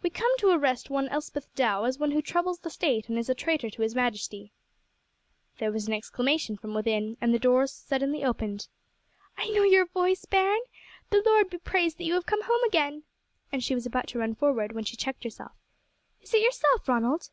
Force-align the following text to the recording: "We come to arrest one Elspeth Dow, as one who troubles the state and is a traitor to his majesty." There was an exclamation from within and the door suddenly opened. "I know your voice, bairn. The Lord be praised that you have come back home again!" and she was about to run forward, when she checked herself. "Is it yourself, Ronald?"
"We 0.00 0.10
come 0.10 0.30
to 0.38 0.52
arrest 0.52 0.90
one 0.90 1.08
Elspeth 1.08 1.52
Dow, 1.56 1.82
as 1.82 1.98
one 1.98 2.12
who 2.12 2.22
troubles 2.22 2.60
the 2.60 2.70
state 2.70 3.08
and 3.08 3.18
is 3.18 3.28
a 3.28 3.34
traitor 3.34 3.68
to 3.68 3.82
his 3.82 3.96
majesty." 3.96 4.52
There 5.58 5.72
was 5.72 5.88
an 5.88 5.92
exclamation 5.92 6.56
from 6.56 6.72
within 6.72 7.16
and 7.20 7.34
the 7.34 7.40
door 7.40 7.66
suddenly 7.66 8.22
opened. 8.22 8.68
"I 9.36 9.48
know 9.50 9.64
your 9.64 9.86
voice, 9.86 10.24
bairn. 10.24 10.60
The 11.10 11.20
Lord 11.26 11.50
be 11.50 11.58
praised 11.58 11.98
that 11.98 12.04
you 12.04 12.14
have 12.14 12.26
come 12.26 12.38
back 12.38 12.48
home 12.48 12.62
again!" 12.62 13.02
and 13.50 13.64
she 13.64 13.74
was 13.74 13.86
about 13.86 14.06
to 14.10 14.20
run 14.20 14.36
forward, 14.36 14.70
when 14.70 14.84
she 14.84 14.96
checked 14.96 15.24
herself. 15.24 15.56
"Is 16.22 16.32
it 16.32 16.42
yourself, 16.42 16.86
Ronald?" 16.88 17.30